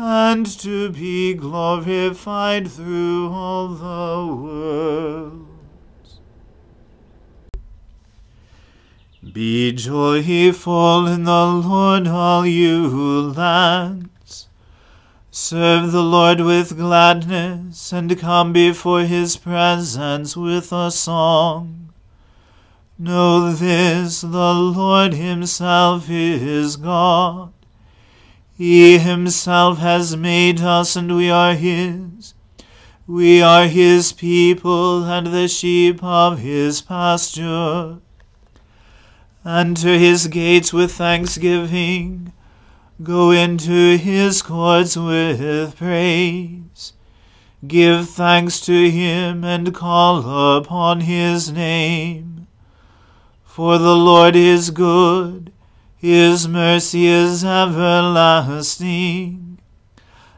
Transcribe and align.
and 0.00 0.46
to 0.46 0.90
be 0.90 1.34
glorified 1.34 2.70
through 2.70 3.28
all 3.32 3.66
the 3.66 4.32
worlds. 4.32 5.44
Be 9.32 9.72
joyful 9.72 11.08
in 11.08 11.24
the 11.24 11.46
Lord, 11.46 12.06
all 12.06 12.46
you 12.46 12.88
lands. 13.32 14.46
Serve 15.32 15.90
the 15.90 16.02
Lord 16.02 16.40
with 16.42 16.76
gladness, 16.76 17.92
and 17.92 18.16
come 18.18 18.52
before 18.52 19.02
his 19.02 19.36
presence 19.36 20.36
with 20.36 20.72
a 20.72 20.92
song. 20.92 21.92
Know 22.96 23.52
this, 23.52 24.20
the 24.20 24.54
Lord 24.54 25.14
himself 25.14 26.08
is 26.08 26.76
God. 26.76 27.52
He 28.58 28.98
himself 28.98 29.78
has 29.78 30.16
made 30.16 30.60
us, 30.60 30.96
and 30.96 31.14
we 31.14 31.30
are 31.30 31.54
his. 31.54 32.34
We 33.06 33.40
are 33.40 33.68
his 33.68 34.12
people, 34.12 35.04
and 35.04 35.28
the 35.28 35.46
sheep 35.46 36.02
of 36.02 36.40
his 36.40 36.80
pasture. 36.80 37.98
Enter 39.46 39.96
his 39.96 40.26
gates 40.26 40.72
with 40.72 40.90
thanksgiving. 40.90 42.32
Go 43.00 43.30
into 43.30 43.96
his 43.96 44.42
courts 44.42 44.96
with 44.96 45.76
praise. 45.76 46.94
Give 47.64 48.08
thanks 48.08 48.58
to 48.62 48.90
him, 48.90 49.44
and 49.44 49.72
call 49.72 50.56
upon 50.56 51.02
his 51.02 51.52
name. 51.52 52.48
For 53.44 53.78
the 53.78 53.94
Lord 53.94 54.34
is 54.34 54.70
good, 54.70 55.52
his 55.98 56.46
mercy 56.46 57.06
is 57.06 57.44
everlasting, 57.44 59.58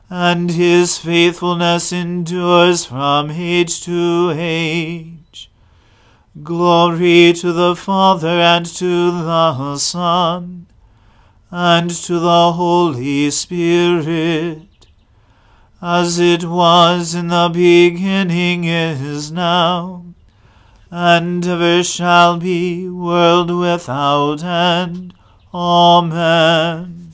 and 0.08 0.50
his 0.50 0.96
faithfulness 0.96 1.92
endures 1.92 2.86
from 2.86 3.30
age 3.30 3.82
to 3.82 4.32
age. 4.34 5.50
Glory 6.42 7.34
to 7.34 7.52
the 7.52 7.76
Father 7.76 8.40
and 8.40 8.64
to 8.64 9.10
the 9.10 9.76
Son 9.76 10.66
and 11.50 11.90
to 11.90 12.18
the 12.18 12.52
Holy 12.52 13.30
Spirit, 13.30 14.86
as 15.82 16.18
it 16.18 16.44
was 16.44 17.14
in 17.14 17.28
the 17.28 17.50
beginning 17.52 18.64
is 18.64 19.30
now 19.30 20.06
and 20.90 21.46
ever 21.46 21.84
shall 21.84 22.38
be, 22.38 22.88
world 22.88 23.50
without 23.50 24.42
end. 24.42 25.12
Amen. 25.52 27.12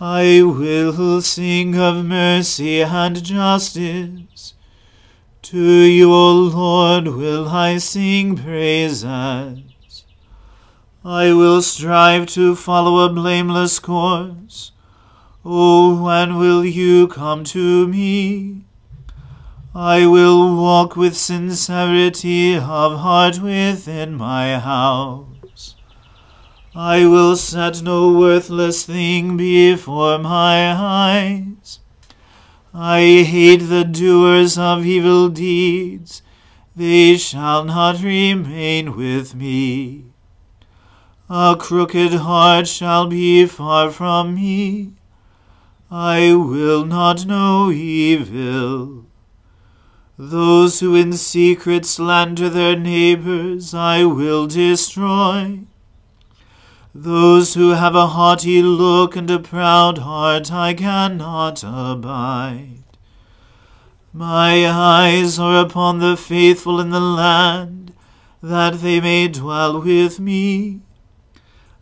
I 0.00 0.42
will 0.42 1.20
sing 1.20 1.76
of 1.76 2.04
mercy 2.04 2.82
and 2.82 3.22
justice. 3.22 4.54
To 5.42 5.58
you, 5.58 6.12
O 6.12 6.32
Lord, 6.32 7.08
will 7.08 7.48
I 7.48 7.78
sing 7.78 8.36
praises. 8.36 9.04
I 11.04 11.32
will 11.32 11.62
strive 11.62 12.26
to 12.28 12.54
follow 12.54 13.04
a 13.04 13.12
blameless 13.12 13.78
course. 13.78 14.72
Oh, 15.44 16.02
when 16.02 16.38
will 16.38 16.64
you 16.64 17.08
come 17.08 17.44
to 17.44 17.88
me? 17.88 18.62
I 19.74 20.06
will 20.06 20.56
walk 20.56 20.96
with 20.96 21.16
sincerity 21.16 22.54
of 22.56 23.00
heart 23.00 23.40
within 23.40 24.14
my 24.14 24.58
house. 24.58 25.33
I 26.76 27.06
will 27.06 27.36
set 27.36 27.82
no 27.82 28.10
worthless 28.10 28.84
thing 28.84 29.36
before 29.36 30.18
my 30.18 30.72
eyes. 30.72 31.78
I 32.74 33.22
hate 33.22 33.68
the 33.68 33.84
doers 33.84 34.58
of 34.58 34.84
evil 34.84 35.28
deeds, 35.28 36.22
they 36.74 37.16
shall 37.16 37.64
not 37.64 38.02
remain 38.02 38.96
with 38.96 39.36
me. 39.36 40.06
A 41.30 41.54
crooked 41.56 42.14
heart 42.14 42.66
shall 42.66 43.06
be 43.06 43.46
far 43.46 43.92
from 43.92 44.34
me. 44.34 44.94
I 45.92 46.34
will 46.34 46.84
not 46.84 47.24
know 47.24 47.70
evil. 47.70 49.06
Those 50.18 50.80
who 50.80 50.96
in 50.96 51.12
secret 51.12 51.86
slander 51.86 52.48
their 52.48 52.76
neighbors 52.76 53.72
I 53.74 54.04
will 54.04 54.48
destroy. 54.48 55.60
Those 56.96 57.54
who 57.54 57.70
have 57.70 57.96
a 57.96 58.06
haughty 58.06 58.62
look 58.62 59.16
and 59.16 59.28
a 59.28 59.40
proud 59.40 59.98
heart 59.98 60.52
I 60.52 60.74
cannot 60.74 61.64
abide. 61.66 62.84
My 64.12 64.70
eyes 64.70 65.36
are 65.40 65.64
upon 65.64 65.98
the 65.98 66.16
faithful 66.16 66.78
in 66.78 66.90
the 66.90 67.00
land, 67.00 67.92
that 68.40 68.74
they 68.80 69.00
may 69.00 69.26
dwell 69.26 69.82
with 69.82 70.20
me. 70.20 70.82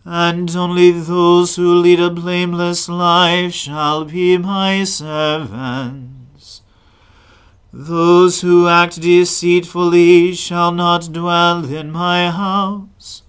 And 0.07 0.57
only 0.57 0.93
those 0.93 1.57
who 1.57 1.75
lead 1.75 2.01
a 2.01 2.09
blameless 2.09 2.89
life 2.89 3.53
shall 3.53 4.07
be 4.07 4.39
my 4.39 4.85
servants. 4.85 6.63
Those 7.71 8.41
who 8.41 8.67
act 8.67 8.99
deceitfully 9.03 10.35
shall 10.35 10.73
not 10.73 11.13
dwell 11.13 11.67
in 11.67 11.91
my 11.91 12.31
house, 12.31 13.22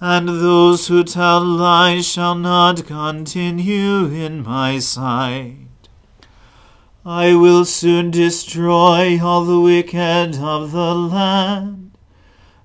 and 0.00 0.28
those 0.28 0.88
who 0.88 1.02
tell 1.02 1.42
lies 1.42 2.06
shall 2.06 2.34
not 2.34 2.86
continue 2.86 4.06
in 4.06 4.42
my 4.42 4.78
sight. 4.78 5.56
I 7.04 7.34
will 7.34 7.64
soon 7.64 8.10
destroy 8.10 9.18
all 9.22 9.44
the 9.44 9.60
wicked 9.60 10.36
of 10.38 10.72
the 10.72 10.94
land, 10.94 11.92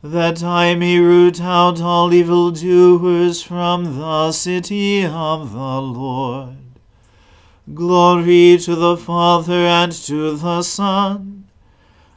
that 0.03 0.43
I 0.43 0.73
may 0.75 0.97
root 0.97 1.39
out 1.39 1.79
all 1.79 2.11
evildoers 2.11 3.43
from 3.43 3.97
the 3.99 4.31
city 4.31 5.05
of 5.05 5.53
the 5.53 5.81
Lord. 5.81 6.57
Glory 7.73 8.57
to 8.57 8.75
the 8.75 8.97
Father 8.97 9.53
and 9.53 9.91
to 9.91 10.35
the 10.35 10.63
Son 10.63 11.45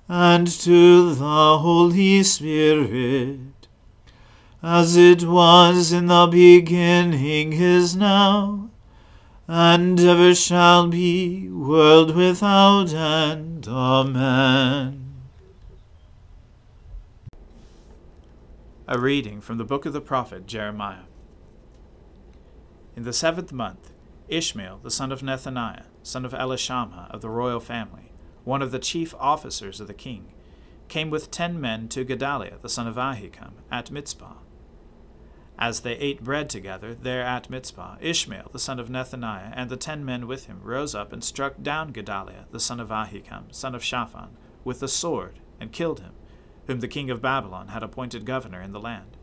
and 0.08 0.46
to 0.48 1.14
the 1.14 1.58
Holy 1.58 2.22
Spirit, 2.22 3.38
as 4.66 4.96
it 4.96 5.22
was 5.24 5.92
in 5.92 6.06
the 6.06 6.26
beginning 6.26 7.52
is 7.52 7.94
now, 7.94 8.70
and 9.46 10.00
ever 10.00 10.34
shall 10.34 10.88
be, 10.88 11.50
world 11.50 12.16
without 12.16 12.90
end. 12.94 13.68
Amen. 13.68 15.16
A 18.88 18.98
reading 18.98 19.42
from 19.42 19.58
the 19.58 19.64
book 19.64 19.84
of 19.84 19.92
the 19.92 20.00
prophet 20.00 20.46
Jeremiah. 20.46 21.04
In 22.96 23.02
the 23.02 23.12
seventh 23.12 23.52
month, 23.52 23.92
Ishmael, 24.28 24.80
the 24.82 24.90
son 24.90 25.12
of 25.12 25.20
Nethaniah, 25.20 25.84
son 26.02 26.24
of 26.24 26.32
Elishama 26.32 27.10
of 27.10 27.20
the 27.20 27.28
royal 27.28 27.60
family, 27.60 28.12
one 28.44 28.62
of 28.62 28.70
the 28.70 28.78
chief 28.78 29.14
officers 29.20 29.78
of 29.78 29.88
the 29.88 29.92
king, 29.92 30.32
came 30.88 31.10
with 31.10 31.30
ten 31.30 31.60
men 31.60 31.86
to 31.88 32.02
Gedaliah, 32.02 32.56
the 32.62 32.70
son 32.70 32.86
of 32.86 32.96
Ahikam, 32.96 33.52
at 33.70 33.90
Mizpah. 33.90 34.36
As 35.58 35.80
they 35.80 35.94
ate 35.96 36.24
bread 36.24 36.50
together 36.50 36.94
there 36.94 37.22
at 37.22 37.48
Mizpah, 37.48 37.96
Ishmael, 38.00 38.50
the 38.52 38.58
son 38.58 38.80
of 38.80 38.88
Nethaniah, 38.88 39.52
and 39.54 39.70
the 39.70 39.76
ten 39.76 40.04
men 40.04 40.26
with 40.26 40.46
him 40.46 40.60
rose 40.62 40.94
up 40.94 41.12
and 41.12 41.22
struck 41.22 41.62
down 41.62 41.92
Gedaliah, 41.92 42.46
the 42.50 42.60
son 42.60 42.80
of 42.80 42.88
Ahikam, 42.88 43.54
son 43.54 43.74
of 43.74 43.84
Shaphan, 43.84 44.36
with 44.64 44.80
the 44.80 44.88
sword, 44.88 45.38
and 45.60 45.70
killed 45.70 46.00
him, 46.00 46.12
whom 46.66 46.80
the 46.80 46.88
king 46.88 47.08
of 47.08 47.22
Babylon 47.22 47.68
had 47.68 47.82
appointed 47.82 48.26
governor 48.26 48.60
in 48.60 48.72
the 48.72 48.80
land. 48.80 49.16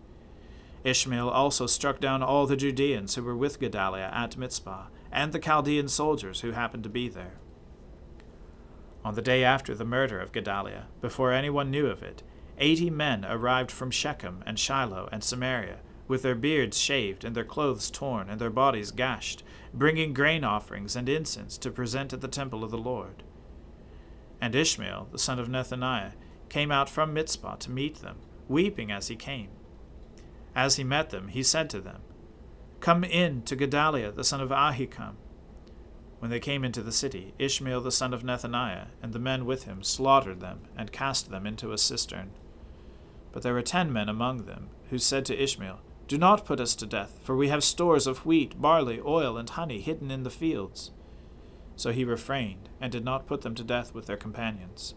Ishmael 0.84 1.30
also 1.30 1.68
struck 1.68 2.00
down 2.00 2.24
all 2.24 2.48
the 2.48 2.56
Judeans 2.56 3.16
who 3.16 3.24
were 3.24 3.36
with 3.36 3.60
Gedaliah 3.60 4.10
at 4.14 4.38
Mizpah, 4.38 4.86
and 5.12 5.34
the 5.34 5.40
Chaldean 5.40 5.90
soldiers 5.90 6.42
who 6.42 6.52
happened 6.52 6.84
to 6.84 6.90
be 6.90 7.10
there. 7.10 7.40
On 9.04 9.16
the 9.16 9.22
day 9.22 9.44
after 9.44 9.76
the 9.76 9.84
murder 9.84 10.20
of 10.20 10.32
Gedaliah, 10.32 10.86
before 11.02 11.34
anyone 11.34 11.70
knew 11.70 11.88
of 11.88 12.02
it, 12.02 12.24
eighty 12.58 12.90
men 12.90 13.26
arrived 13.26 13.72
from 13.72 13.92
Shechem 13.92 14.44
and 14.46 14.58
Shiloh 14.58 15.10
and 15.12 15.24
Samaria, 15.24 15.80
with 16.12 16.24
their 16.24 16.36
beards 16.36 16.78
shaved 16.78 17.24
and 17.24 17.34
their 17.38 17.46
clothes 17.46 17.90
torn 17.90 18.30
and 18.30 18.42
their 18.42 18.50
bodies 18.50 18.92
gashed, 18.92 19.44
bringing 19.74 20.14
grain 20.14 20.44
offerings 20.44 20.94
and 20.94 21.08
incense 21.08 21.58
to 21.58 21.72
present 21.72 22.12
at 22.12 22.20
the 22.20 22.28
temple 22.28 22.66
of 22.66 22.70
the 22.70 22.78
Lord. 22.78 23.24
And 24.42 24.54
Ishmael, 24.54 25.08
the 25.14 25.18
son 25.18 25.40
of 25.40 25.48
Nethaniah, 25.48 26.12
came 26.50 26.70
out 26.70 26.90
from 26.90 27.14
Mizpah 27.14 27.56
to 27.56 27.72
meet 27.72 28.02
them, 28.02 28.18
weeping 28.50 28.92
as 28.92 29.08
he 29.08 29.16
came. 29.16 29.52
As 30.54 30.76
he 30.76 30.84
met 30.84 31.12
them, 31.12 31.30
he 31.30 31.44
said 31.44 31.70
to 31.70 31.80
them, 31.80 32.02
Come 32.82 33.06
in 33.06 33.44
to 33.44 33.56
Gedaliah 33.56 34.12
the 34.12 34.26
son 34.26 34.42
of 34.42 34.50
Ahikam. 34.50 35.16
When 36.20 36.30
they 36.30 36.42
came 36.42 36.66
into 36.66 36.82
the 36.82 36.92
city, 36.92 37.34
Ishmael 37.40 37.80
the 37.80 37.90
son 37.90 38.14
of 38.14 38.22
Nethaniah 38.22 38.88
and 39.02 39.14
the 39.14 39.20
men 39.20 39.46
with 39.46 39.64
him 39.64 39.82
slaughtered 39.82 40.42
them 40.42 40.64
and 40.76 40.92
cast 40.92 41.32
them 41.32 41.48
into 41.48 41.72
a 41.72 41.78
cistern. 41.78 42.32
But 43.32 43.44
there 43.44 43.54
were 43.54 43.62
ten 43.62 43.94
men 43.94 44.10
among 44.10 44.40
them 44.40 44.68
who 44.90 44.98
said 44.98 45.24
to 45.28 45.42
Ishmael, 45.42 45.80
Do 46.12 46.18
not 46.18 46.44
put 46.44 46.60
us 46.60 46.76
to 46.76 46.86
death, 46.86 47.22
for 47.24 47.38
we 47.38 47.48
have 47.48 47.64
stores 47.64 48.06
of 48.06 48.26
wheat, 48.26 48.62
barley, 48.62 49.00
oil, 49.00 49.38
and 49.38 49.50
honey 49.50 49.80
hidden 49.80 50.12
in 50.12 50.24
the 50.24 50.30
fields. 50.30 50.92
So 51.78 51.94
he 51.94 52.04
refrained 52.04 52.68
and 52.82 52.92
did 52.92 53.06
not 53.06 53.28
put 53.28 53.44
them 53.44 53.56
to 53.56 53.64
death 53.64 53.94
with 53.94 54.08
their 54.08 54.18
companions. 54.18 54.94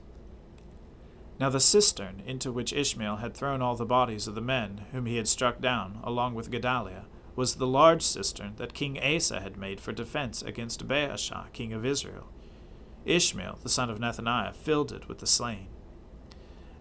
Now 1.39 1.51
the 1.51 1.61
cistern 1.61 2.21
into 2.27 2.51
which 2.51 2.73
Ishmael 2.73 3.19
had 3.19 3.33
thrown 3.33 3.63
all 3.63 3.77
the 3.77 3.87
bodies 3.87 4.27
of 4.27 4.35
the 4.35 4.41
men 4.41 4.87
whom 4.91 5.07
he 5.07 5.17
had 5.17 5.29
struck 5.29 5.61
down, 5.61 6.01
along 6.03 6.35
with 6.35 6.51
Gedaliah, 6.51 7.05
was 7.37 7.55
the 7.55 7.67
large 7.69 8.03
cistern 8.03 8.55
that 8.57 8.75
King 8.75 8.99
Asa 8.99 9.39
had 9.39 9.57
made 9.57 9.79
for 9.79 9.93
defense 9.93 10.43
against 10.43 10.89
Baasha, 10.89 11.45
king 11.53 11.73
of 11.73 11.87
Israel. 11.87 12.27
Ishmael, 13.05 13.61
the 13.63 13.69
son 13.69 13.89
of 13.89 14.01
Nethaniah, 14.01 14.53
filled 14.53 14.91
it 14.91 15.07
with 15.09 15.21
the 15.21 15.29
slain. 15.29 15.69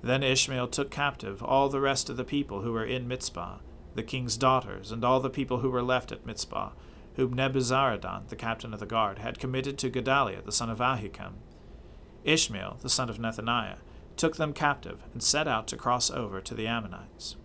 Then 0.01 0.23
Ishmael 0.23 0.69
took 0.69 0.89
captive 0.89 1.43
all 1.43 1.69
the 1.69 1.79
rest 1.79 2.09
of 2.09 2.17
the 2.17 2.23
people 2.23 2.61
who 2.61 2.73
were 2.73 2.83
in 2.83 3.07
Mizpah, 3.07 3.59
the 3.95 4.03
king's 4.03 4.37
daughters, 4.37 4.91
and 4.91 5.03
all 5.03 5.19
the 5.19 5.29
people 5.29 5.59
who 5.59 5.69
were 5.69 5.83
left 5.83 6.11
at 6.11 6.25
Mizpah, 6.25 6.71
whom 7.15 7.33
Nebuzaradan, 7.33 8.27
the 8.29 8.35
captain 8.35 8.73
of 8.73 8.79
the 8.79 8.85
guard, 8.85 9.19
had 9.19 9.39
committed 9.39 9.77
to 9.77 9.89
Gedaliah, 9.89 10.41
the 10.41 10.51
son 10.51 10.69
of 10.69 10.79
Ahikam. 10.79 11.33
Ishmael, 12.23 12.77
the 12.81 12.89
son 12.89 13.09
of 13.09 13.17
Nethaniah, 13.17 13.77
took 14.17 14.37
them 14.37 14.53
captive, 14.53 14.99
and 15.13 15.21
set 15.21 15.47
out 15.47 15.67
to 15.67 15.77
cross 15.77 16.09
over 16.09 16.41
to 16.41 16.55
the 16.55 16.67
Ammonites. 16.67 17.35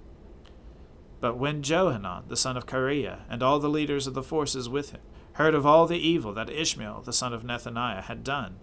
But 1.20 1.36
when 1.36 1.62
Johanan, 1.62 2.24
the 2.28 2.36
son 2.36 2.56
of 2.56 2.66
Kareah, 2.66 3.20
and 3.28 3.42
all 3.42 3.58
the 3.58 3.68
leaders 3.68 4.06
of 4.06 4.14
the 4.14 4.22
forces 4.22 4.68
with 4.68 4.90
him, 4.92 5.00
heard 5.32 5.54
of 5.54 5.66
all 5.66 5.86
the 5.86 5.98
evil 5.98 6.32
that 6.34 6.50
Ishmael, 6.50 7.02
the 7.02 7.12
son 7.12 7.32
of 7.32 7.42
Nethaniah, 7.42 8.04
had 8.04 8.22
done, 8.24 8.56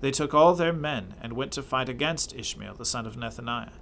they 0.00 0.10
took 0.10 0.34
all 0.34 0.54
their 0.54 0.72
men 0.72 1.14
and 1.20 1.32
went 1.32 1.52
to 1.52 1.62
fight 1.62 1.88
against 1.88 2.34
Ishmael, 2.34 2.74
the 2.74 2.84
son 2.84 3.06
of 3.06 3.16
Nethaniah. 3.16 3.72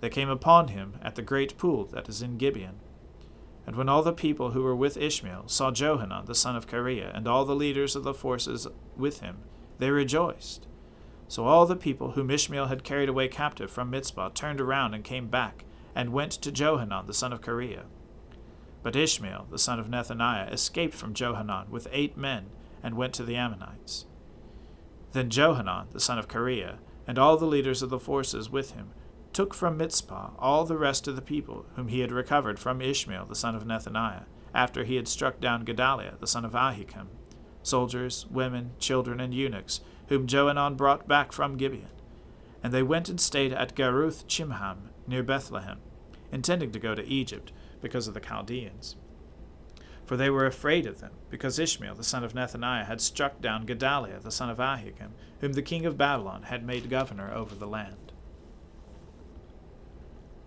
They 0.00 0.08
came 0.08 0.28
upon 0.28 0.68
him 0.68 0.94
at 1.02 1.14
the 1.14 1.22
great 1.22 1.58
pool 1.58 1.86
that 1.86 2.08
is 2.08 2.22
in 2.22 2.38
Gibeon. 2.38 2.80
And 3.66 3.76
when 3.76 3.88
all 3.88 4.02
the 4.02 4.12
people 4.12 4.52
who 4.52 4.62
were 4.62 4.76
with 4.76 4.96
Ishmael 4.96 5.48
saw 5.48 5.70
Johanan, 5.70 6.24
the 6.26 6.34
son 6.34 6.56
of 6.56 6.66
Kareah, 6.66 7.14
and 7.14 7.28
all 7.28 7.44
the 7.44 7.56
leaders 7.56 7.94
of 7.94 8.02
the 8.02 8.14
forces 8.14 8.66
with 8.96 9.20
him, 9.20 9.38
they 9.78 9.90
rejoiced. 9.90 10.66
So 11.28 11.44
all 11.44 11.66
the 11.66 11.76
people 11.76 12.12
whom 12.12 12.30
Ishmael 12.30 12.66
had 12.66 12.82
carried 12.82 13.10
away 13.10 13.28
captive 13.28 13.70
from 13.70 13.90
Mizpah 13.90 14.30
turned 14.30 14.60
around 14.60 14.94
and 14.94 15.04
came 15.04 15.28
back, 15.28 15.64
and 15.94 16.12
went 16.12 16.32
to 16.32 16.52
Johanan 16.52 17.06
the 17.06 17.12
son 17.12 17.32
of 17.32 17.42
Kareah. 17.42 17.84
But 18.82 18.96
Ishmael 18.96 19.48
the 19.50 19.58
son 19.58 19.78
of 19.78 19.88
Nethaniah 19.88 20.50
escaped 20.50 20.94
from 20.94 21.12
Johanan 21.12 21.70
with 21.70 21.88
eight 21.92 22.16
men, 22.16 22.46
and 22.82 22.96
went 22.96 23.12
to 23.14 23.24
the 23.24 23.36
Ammonites. 23.36 24.06
Then 25.12 25.28
Johanan 25.28 25.88
the 25.92 26.00
son 26.00 26.18
of 26.18 26.28
Kareah, 26.28 26.78
and 27.06 27.18
all 27.18 27.36
the 27.36 27.46
leaders 27.46 27.82
of 27.82 27.90
the 27.90 27.98
forces 27.98 28.48
with 28.48 28.70
him, 28.70 28.92
took 29.38 29.54
from 29.54 29.76
Mizpah 29.76 30.30
all 30.36 30.64
the 30.64 30.76
rest 30.76 31.06
of 31.06 31.14
the 31.14 31.22
people 31.22 31.64
whom 31.76 31.86
he 31.86 32.00
had 32.00 32.10
recovered 32.10 32.58
from 32.58 32.82
Ishmael 32.82 33.26
the 33.26 33.36
son 33.36 33.54
of 33.54 33.62
Nethaniah, 33.62 34.24
after 34.52 34.82
he 34.82 34.96
had 34.96 35.06
struck 35.06 35.40
down 35.40 35.64
Gedaliah 35.64 36.16
the 36.18 36.26
son 36.26 36.44
of 36.44 36.54
Ahikam, 36.54 37.06
soldiers, 37.62 38.26
women, 38.32 38.72
children, 38.80 39.20
and 39.20 39.32
eunuchs, 39.32 39.80
whom 40.08 40.26
Johanan 40.26 40.74
brought 40.74 41.06
back 41.06 41.30
from 41.30 41.56
Gibeon. 41.56 41.92
And 42.64 42.74
they 42.74 42.82
went 42.82 43.08
and 43.08 43.20
stayed 43.20 43.52
at 43.52 43.76
Geruth 43.76 44.26
Chimham, 44.26 44.90
near 45.06 45.22
Bethlehem, 45.22 45.78
intending 46.32 46.72
to 46.72 46.80
go 46.80 46.96
to 46.96 47.06
Egypt 47.06 47.52
because 47.80 48.08
of 48.08 48.14
the 48.14 48.20
Chaldeans. 48.20 48.96
For 50.04 50.16
they 50.16 50.30
were 50.30 50.46
afraid 50.46 50.84
of 50.84 50.98
them, 50.98 51.12
because 51.30 51.60
Ishmael 51.60 51.94
the 51.94 52.02
son 52.02 52.24
of 52.24 52.32
Nethaniah 52.32 52.86
had 52.86 53.00
struck 53.00 53.40
down 53.40 53.66
Gedaliah 53.66 54.18
the 54.18 54.32
son 54.32 54.50
of 54.50 54.58
Ahikam, 54.58 55.12
whom 55.42 55.52
the 55.52 55.62
king 55.62 55.86
of 55.86 55.96
Babylon 55.96 56.42
had 56.42 56.66
made 56.66 56.90
governor 56.90 57.32
over 57.32 57.54
the 57.54 57.68
land. 57.68 58.07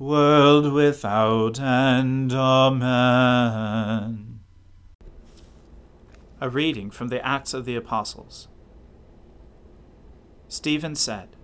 world 0.00 0.72
without 0.72 1.60
end. 1.60 2.32
Amen. 2.32 4.40
A 6.40 6.48
reading 6.48 6.90
from 6.90 7.08
the 7.08 7.24
Acts 7.24 7.52
of 7.52 7.66
the 7.66 7.76
Apostles. 7.76 8.48
Stephen 10.48 10.94
said, 10.94 11.36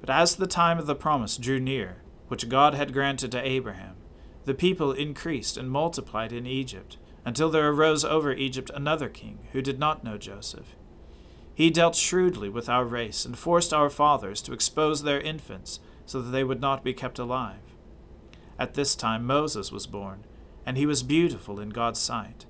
But 0.00 0.10
as 0.10 0.36
the 0.36 0.46
time 0.46 0.78
of 0.78 0.86
the 0.86 0.94
promise 0.94 1.36
drew 1.36 1.58
near, 1.58 1.96
which 2.28 2.48
God 2.48 2.74
had 2.74 2.92
granted 2.92 3.32
to 3.32 3.46
Abraham, 3.46 3.96
the 4.44 4.54
people 4.54 4.92
increased 4.92 5.56
and 5.56 5.68
multiplied 5.68 6.32
in 6.32 6.46
Egypt, 6.46 6.98
until 7.24 7.50
there 7.50 7.68
arose 7.68 8.04
over 8.04 8.32
Egypt 8.32 8.70
another 8.74 9.08
king 9.08 9.40
who 9.50 9.60
did 9.60 9.80
not 9.80 10.04
know 10.04 10.16
Joseph. 10.16 10.76
He 11.52 11.70
dealt 11.70 11.96
shrewdly 11.96 12.48
with 12.48 12.68
our 12.68 12.84
race 12.84 13.24
and 13.24 13.36
forced 13.36 13.74
our 13.74 13.90
fathers 13.90 14.40
to 14.42 14.52
expose 14.52 15.02
their 15.02 15.20
infants 15.20 15.80
so 16.06 16.20
that 16.20 16.30
they 16.30 16.44
would 16.44 16.60
not 16.60 16.84
be 16.84 16.94
kept 16.94 17.18
alive. 17.18 17.74
At 18.58 18.74
this 18.74 18.94
time 18.94 19.26
Moses 19.26 19.72
was 19.72 19.86
born, 19.86 20.24
and 20.64 20.76
he 20.76 20.86
was 20.86 21.02
beautiful 21.02 21.60
in 21.60 21.70
God's 21.70 22.00
sight 22.00 22.46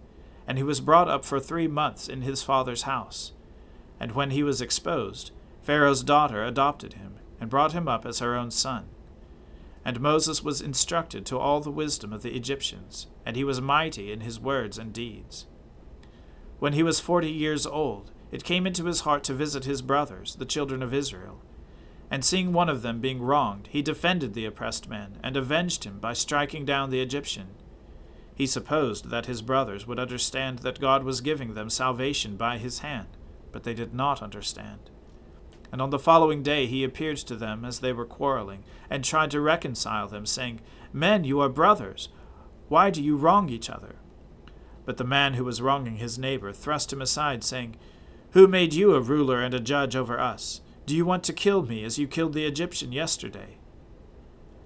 and 0.47 0.59
he 0.59 0.65
was 0.65 0.81
brought 0.81 1.09
up 1.09 1.25
for 1.25 1.41
three 1.41 1.69
months 1.69 2.09
in 2.09 2.23
his 2.23 2.43
father's 2.43 2.83
house. 2.83 3.33
And 3.99 4.13
when 4.13 4.31
he 4.31 4.43
was 4.43 4.61
exposed, 4.61 5.31
Pharaoh's 5.63 6.03
daughter 6.03 6.45
adopted 6.45 6.95
him, 6.95 7.15
and 7.41 7.51
brought 7.51 7.73
him 7.73 7.89
up 7.89 8.05
as 8.05 8.19
her 8.19 8.35
own 8.37 8.51
son. 8.51 8.87
And 9.85 10.01
Moses 10.01 10.43
was 10.43 10.61
instructed 10.61 11.27
to 11.27 11.39
all 11.39 11.61
the 11.61 11.71
wisdom 11.71 12.13
of 12.13 12.23
the 12.23 12.37
Egyptians, 12.37 13.07
and 13.25 13.37
he 13.37 13.45
was 13.45 13.61
mighty 13.61 14.13
in 14.13 14.21
his 14.21 14.41
words 14.41 14.79
and 14.79 14.93
deeds. 14.93 15.47
When 16.59 16.73
he 16.75 16.83
was 16.83 17.01
forty 17.01 17.31
years 17.31 17.67
old, 17.67 18.11
it 18.31 18.45
came 18.45 18.67
into 18.67 18.87
his 18.87 19.01
heart 19.01 19.25
to 19.25 19.35
visit 19.35 19.65
his 19.65 19.83
brothers, 19.83 20.37
the 20.37 20.47
children 20.47 20.83
of 20.83 20.95
Israel. 20.95 21.41
And 22.15 22.25
seeing 22.25 22.53
one 22.53 22.69
of 22.69 22.83
them 22.83 23.01
being 23.01 23.21
wronged, 23.21 23.69
he 23.73 23.83
defended 23.83 24.35
the 24.35 24.47
oppressed 24.47 24.89
man, 24.89 25.19
and 25.21 25.37
avenged 25.37 25.83
him 25.83 25.99
by 25.99 26.13
striking 26.13 26.65
down 26.65 26.91
the 26.91 27.01
Egyptian. 27.01 27.49
He 28.37 28.47
supposed 28.47 29.11
that 29.11 29.27
his 29.27 29.43
brothers 29.43 29.89
would 29.89 29.99
understand 29.99 30.61
that 30.61 30.79
God 30.79 31.03
was 31.03 31.21
giving 31.21 31.55
them 31.55 31.69
salvation 31.69 32.37
by 32.37 32.59
his 32.59 32.79
hand, 32.79 33.09
but 33.51 33.65
they 33.65 33.75
did 33.75 33.93
not 33.93 34.23
understand. 34.23 34.91
And 35.73 35.83
on 35.83 35.91
the 35.91 35.99
following 35.99 36.45
day 36.45 36.67
he 36.67 36.85
appeared 36.85 37.17
to 37.17 37.35
them 37.35 37.65
as 37.65 37.81
they 37.81 37.93
were 37.93 38.07
quarreling, 38.07 38.63
and 38.89 39.03
tried 39.03 39.33
to 39.33 39.41
reconcile 39.41 40.07
them, 40.07 40.25
saying, 40.25 40.61
Men, 40.93 41.25
you 41.25 41.41
are 41.41 41.49
brothers. 41.49 42.11
Why 42.69 42.91
do 42.91 43.03
you 43.03 43.17
wrong 43.17 43.49
each 43.49 43.69
other? 43.69 43.97
But 44.85 44.99
the 44.99 45.03
man 45.03 45.35
who 45.35 45.45
was 45.45 45.61
wronging 45.61 45.97
his 45.97 46.17
neighbor 46.17 46.53
thrust 46.53 46.93
him 46.93 47.03
aside, 47.03 47.43
saying, 47.43 47.75
Who 48.35 48.47
made 48.47 48.73
you 48.73 48.95
a 48.95 49.01
ruler 49.01 49.43
and 49.43 49.53
a 49.53 49.59
judge 49.59 49.97
over 49.97 50.21
us? 50.21 50.61
Do 50.87 50.95
you 50.95 51.07
want 51.07 51.25
to 51.25 51.33
kill 51.33 51.63
me 51.63 51.83
as 51.83 51.99
you 51.99 52.07
killed 52.07 52.35
the 52.35 52.45
Egyptian 52.45 52.93
yesterday? 52.93 53.57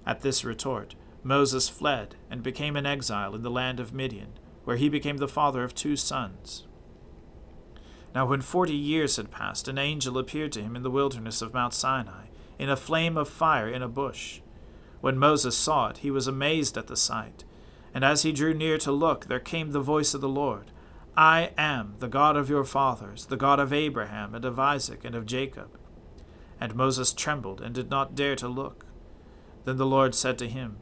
At 0.05 0.21
this 0.21 0.43
retort, 0.43 0.95
Moses 1.23 1.69
fled 1.69 2.15
and 2.29 2.43
became 2.43 2.75
an 2.75 2.85
exile 2.85 3.35
in 3.35 3.41
the 3.41 3.49
land 3.49 3.79
of 3.79 3.93
Midian, 3.93 4.33
where 4.65 4.75
he 4.75 4.89
became 4.89 5.17
the 5.17 5.27
father 5.29 5.63
of 5.63 5.73
two 5.73 5.95
sons. 5.95 6.67
Now, 8.13 8.25
when 8.25 8.41
forty 8.41 8.75
years 8.75 9.15
had 9.15 9.31
passed, 9.31 9.67
an 9.67 9.77
angel 9.77 10.17
appeared 10.17 10.51
to 10.53 10.61
him 10.61 10.75
in 10.75 10.83
the 10.83 10.91
wilderness 10.91 11.41
of 11.41 11.53
Mount 11.53 11.73
Sinai, 11.73 12.25
in 12.57 12.69
a 12.69 12.75
flame 12.75 13.15
of 13.15 13.29
fire 13.29 13.69
in 13.69 13.81
a 13.81 13.87
bush. 13.87 14.41
When 14.99 15.17
Moses 15.17 15.55
saw 15.55 15.87
it, 15.89 15.99
he 15.99 16.11
was 16.11 16.27
amazed 16.27 16.77
at 16.77 16.87
the 16.87 16.97
sight. 16.97 17.45
And 17.93 18.03
as 18.03 18.23
he 18.23 18.33
drew 18.33 18.53
near 18.53 18.77
to 18.79 18.91
look, 18.91 19.25
there 19.25 19.39
came 19.39 19.71
the 19.71 19.79
voice 19.79 20.13
of 20.13 20.21
the 20.21 20.27
Lord 20.27 20.71
I 21.15 21.51
am 21.57 21.95
the 21.99 22.07
God 22.07 22.35
of 22.35 22.49
your 22.49 22.65
fathers, 22.65 23.27
the 23.27 23.37
God 23.37 23.59
of 23.59 23.71
Abraham, 23.71 24.35
and 24.35 24.43
of 24.43 24.59
Isaac, 24.59 25.05
and 25.05 25.15
of 25.15 25.25
Jacob. 25.25 25.77
And 26.59 26.75
Moses 26.75 27.13
trembled 27.13 27.61
and 27.61 27.73
did 27.73 27.89
not 27.89 28.15
dare 28.15 28.35
to 28.35 28.47
look. 28.47 28.85
Then 29.65 29.77
the 29.77 29.85
Lord 29.85 30.13
said 30.15 30.37
to 30.39 30.49
him, 30.49 30.77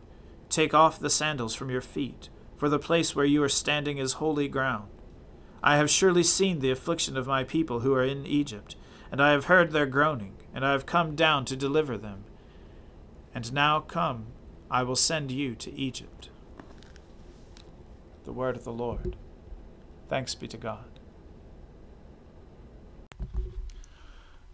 Take 0.49 0.73
off 0.73 0.99
the 0.99 1.09
sandals 1.09 1.53
from 1.53 1.69
your 1.69 1.81
feet, 1.81 2.29
for 2.55 2.69
the 2.69 2.79
place 2.79 3.15
where 3.15 3.25
you 3.25 3.43
are 3.43 3.49
standing 3.49 3.97
is 3.97 4.13
holy 4.13 4.47
ground. 4.47 4.89
I 5.61 5.77
have 5.77 5.89
surely 5.89 6.23
seen 6.23 6.59
the 6.59 6.71
affliction 6.71 7.17
of 7.17 7.27
my 7.27 7.43
people 7.43 7.81
who 7.81 7.93
are 7.93 8.03
in 8.03 8.25
Egypt, 8.25 8.75
and 9.11 9.21
I 9.21 9.31
have 9.31 9.45
heard 9.45 9.71
their 9.71 9.85
groaning, 9.85 10.33
and 10.53 10.65
I 10.65 10.71
have 10.71 10.85
come 10.85 11.15
down 11.15 11.45
to 11.45 11.55
deliver 11.55 11.97
them. 11.97 12.23
And 13.33 13.53
now 13.53 13.79
come, 13.81 14.27
I 14.69 14.83
will 14.83 14.95
send 14.95 15.31
you 15.31 15.55
to 15.55 15.73
Egypt. 15.73 16.29
The 18.23 18.33
word 18.33 18.55
of 18.55 18.63
the 18.63 18.73
Lord. 18.73 19.15
Thanks 20.09 20.35
be 20.35 20.47
to 20.47 20.57
God. 20.57 20.96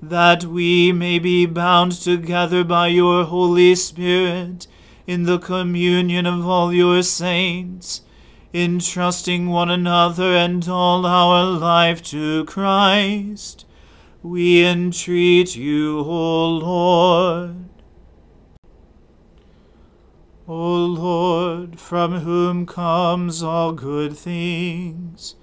that 0.00 0.44
we 0.44 0.92
may 0.92 1.18
be 1.18 1.46
bound 1.46 1.92
together 1.92 2.64
by 2.64 2.88
your 2.88 3.24
Holy 3.24 3.74
Spirit 3.74 4.66
in 5.06 5.24
the 5.24 5.38
communion 5.38 6.26
of 6.26 6.46
all 6.46 6.72
your 6.72 7.02
saints, 7.02 8.02
entrusting 8.52 9.48
one 9.48 9.70
another 9.70 10.36
and 10.36 10.68
all 10.68 11.04
our 11.04 11.44
life 11.44 12.02
to 12.02 12.44
Christ. 12.44 13.64
We 14.22 14.64
entreat 14.64 15.56
you, 15.56 16.00
O 16.00 16.46
Lord. 16.46 17.64
O 20.46 20.84
Lord, 20.84 21.78
from 21.78 22.20
whom 22.20 22.66
comes 22.66 23.42
all 23.42 23.72
good 23.72 24.16
things, 24.16 25.34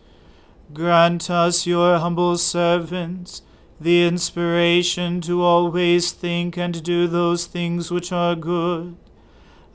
Grant 0.73 1.29
us, 1.29 1.67
your 1.67 1.99
humble 1.99 2.37
servants, 2.37 3.43
the 3.79 4.05
inspiration 4.07 5.21
to 5.21 5.41
always 5.43 6.11
think 6.11 6.57
and 6.57 6.83
do 6.83 7.07
those 7.07 7.45
things 7.45 7.91
which 7.91 8.11
are 8.11 8.35
good, 8.35 8.95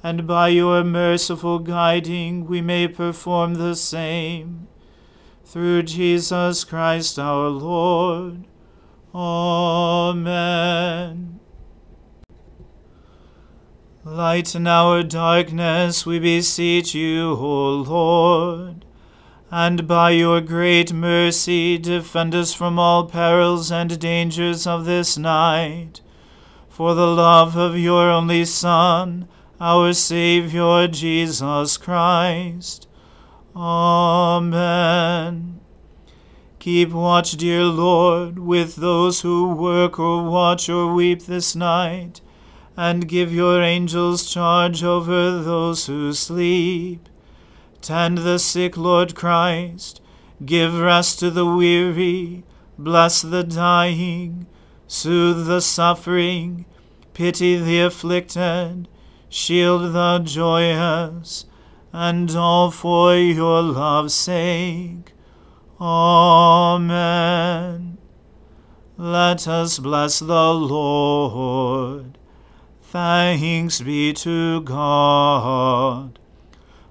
and 0.03 0.27
by 0.27 0.49
your 0.49 0.83
merciful 0.83 1.59
guiding 1.59 2.47
we 2.47 2.61
may 2.61 2.89
perform 2.89 3.55
the 3.55 3.75
same. 3.77 4.67
Through 5.45 5.83
Jesus 5.83 6.65
Christ 6.65 7.19
our 7.19 7.49
Lord. 7.49 8.45
Amen. 9.15 10.41
Lighten 14.05 14.67
our 14.67 15.03
darkness, 15.03 16.07
we 16.07 16.19
beseech 16.19 16.95
you, 16.95 17.33
O 17.33 17.77
Lord 17.77 18.87
and 19.51 19.89
by 19.89 20.11
your 20.11 20.41
great 20.41 20.93
mercy 20.93 21.77
defend 21.77 22.35
us 22.35 22.55
from 22.55 22.79
all 22.79 23.07
perils 23.07 23.73
and 23.73 23.99
dangers 23.99 24.67
of 24.67 24.85
this 24.85 25.19
night. 25.19 26.01
For 26.69 26.95
the 26.95 27.09
love 27.09 27.57
of 27.57 27.77
your 27.77 28.11
only 28.11 28.45
Son, 28.45 29.27
our 29.61 29.93
Saviour 29.93 30.87
Jesus 30.87 31.77
Christ. 31.77 32.87
Amen. 33.57 35.61
Keep 36.61 36.91
watch, 36.91 37.33
dear 37.33 37.65
Lord, 37.65 38.39
with 38.39 38.77
those 38.77 39.23
who 39.23 39.53
work 39.53 39.99
or 39.99 40.31
watch 40.31 40.69
or 40.69 40.95
weep 40.95 41.23
this 41.23 41.57
night, 41.57 42.21
and 42.77 43.09
give 43.09 43.35
your 43.35 43.63
angels 43.63 44.33
charge 44.33 44.85
over 44.85 45.43
those 45.43 45.87
who 45.87 46.13
sleep 46.13 47.09
Tend 47.83 48.19
the 48.19 48.39
sick, 48.39 48.77
Lord 48.77 49.15
Christ. 49.15 50.01
Give 50.45 50.79
rest 50.79 51.19
to 51.21 51.31
the 51.31 51.47
weary. 51.47 52.45
Bless 52.79 53.23
the 53.23 53.43
dying. 53.43 54.47
Soothe 54.87 55.47
the 55.47 55.61
suffering. 55.61 56.67
Pity 57.15 57.57
the 57.57 57.81
afflicted. 57.81 58.89
Shield 59.29 59.93
the 59.95 60.19
joyous. 60.19 61.47
And 61.93 62.31
all 62.37 62.71
for 62.71 63.17
your 63.17 63.63
love's 63.63 64.15
sake. 64.15 65.13
Amen. 65.81 67.11
Let 68.99 69.49
us 69.49 69.79
bless 69.79 70.19
the 70.19 70.53
Lord. 70.53 72.19
Thanks 72.83 73.81
be 73.81 74.13
to 74.13 74.61
God. 74.61 76.20